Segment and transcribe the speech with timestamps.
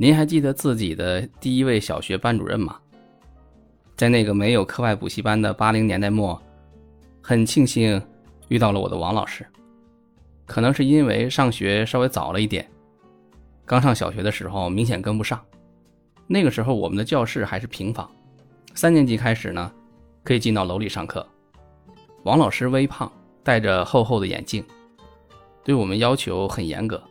[0.00, 2.78] 您还记得自己的第一位小学班主任吗？
[3.96, 6.40] 在那个没有课外补习班的八零年代末，
[7.20, 8.00] 很庆幸
[8.46, 9.44] 遇到了我的王老师。
[10.46, 12.64] 可能是因为上学稍微早了一点，
[13.66, 15.44] 刚上小学的时候明显跟不上。
[16.28, 18.08] 那个时候我们的教室还是平房，
[18.74, 19.68] 三年级开始呢，
[20.22, 21.26] 可以进到楼里上课。
[22.22, 23.10] 王老师微胖，
[23.42, 24.64] 戴着厚厚的眼镜，
[25.64, 27.02] 对我们要求很严格。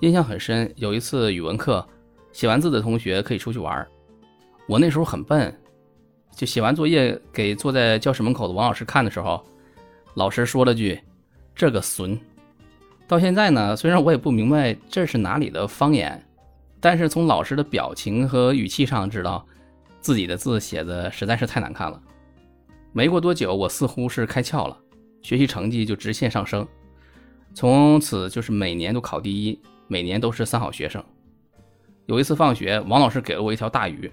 [0.00, 1.86] 印象很深，有一次语文课。
[2.32, 3.86] 写完字的同学可以出去玩
[4.66, 5.52] 我那时候很笨，
[6.34, 9.44] 就写完作业给坐在教室门口的王老师看的时候，
[10.14, 11.00] 老师说了句
[11.54, 12.18] ：“这个孙。”
[13.08, 16.24] 到现在呢，虽然我也不明白这是哪里的方言，
[16.78, 19.44] 但是从老师的表情和语气上知道，
[20.00, 22.00] 自己的字写的实在是太难看了。
[22.92, 24.78] 没过多久，我似乎是开窍了，
[25.22, 26.64] 学习成绩就直线上升，
[27.54, 31.04] 从此就是每年都考第一，每年都是三好学生。
[32.10, 34.10] 有一次放学，王老师给了我一条大鱼，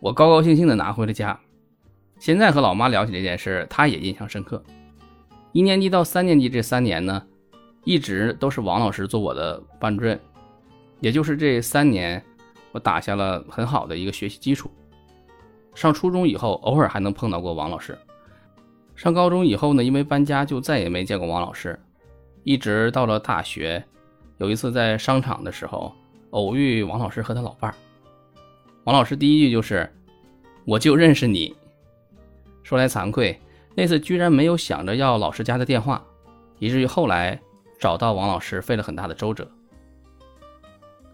[0.00, 1.40] 我高高兴兴地拿回了家。
[2.18, 4.62] 现在和老妈聊起这件事，她也印象深刻。
[5.52, 7.26] 一年级到三年级这三年呢，
[7.84, 10.20] 一直都是王老师做我的班主任，
[11.00, 12.22] 也就是这三年，
[12.70, 14.70] 我打下了很好的一个学习基础。
[15.74, 17.96] 上初中以后，偶尔还能碰到过王老师。
[18.94, 21.80] 上高中以后呢，因为搬家就再也没见过王老师，
[22.42, 23.82] 一直到了大学，
[24.36, 25.90] 有一次在商场的时候。
[26.32, 27.74] 偶遇王老师和他老伴儿，
[28.84, 29.90] 王老师第一句就是
[30.64, 31.54] ：“我就认识你。”
[32.64, 33.38] 说来惭愧，
[33.74, 36.02] 那次居然没有想着要老师家的电话，
[36.58, 37.38] 以至于后来
[37.78, 39.46] 找到王老师费了很大的周折。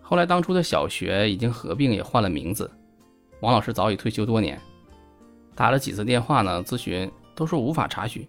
[0.00, 2.70] 后来当初的小学已经合并，也换了名字，
[3.40, 4.60] 王老师早已退休多年，
[5.56, 8.24] 打了几次电话呢，咨询都说无法查询。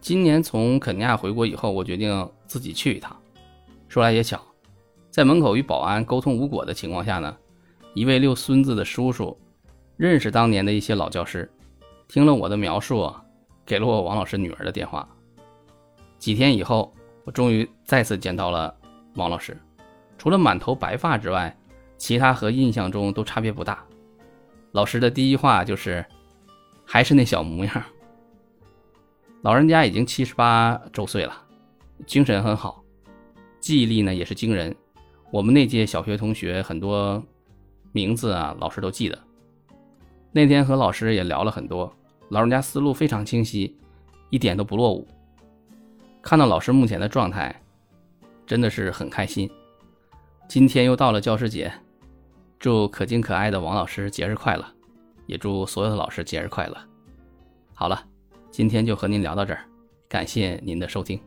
[0.00, 3.14] 今年从肯尼亚回国以后，我决定自己去一趟。
[3.88, 4.40] 说来也巧。
[5.10, 7.36] 在门口与保安沟通无果的情况下呢，
[7.94, 9.36] 一位遛孙子的叔叔
[9.96, 11.50] 认识当年的一些老教师，
[12.06, 13.12] 听了我的描述，
[13.66, 15.08] 给了我王老师女儿的电话。
[16.18, 16.94] 几天以后，
[17.24, 18.74] 我终于再次见到了
[19.14, 19.56] 王老师，
[20.18, 21.56] 除了满头白发之外，
[21.96, 23.84] 其他和印象中都差别不大。
[24.72, 26.04] 老师的第一话就是
[26.84, 27.82] ：“还是那小模样。”
[29.42, 31.32] 老人家已经七十八周岁了，
[32.06, 32.84] 精神很好，
[33.60, 34.74] 记忆力呢也是惊人。
[35.30, 37.22] 我们那届小学同学很多
[37.92, 39.18] 名字啊，老师都记得。
[40.32, 41.92] 那天和老师也聊了很多，
[42.30, 43.76] 老人家思路非常清晰，
[44.30, 45.06] 一点都不落伍。
[46.22, 47.62] 看到老师目前的状态，
[48.46, 49.50] 真的是很开心。
[50.48, 51.72] 今天又到了教师节，
[52.58, 54.64] 祝可敬可爱的王老师节日快乐，
[55.26, 56.76] 也祝所有的老师节日快乐。
[57.74, 58.02] 好了，
[58.50, 59.64] 今天就和您聊到这儿，
[60.08, 61.20] 感谢您的收听。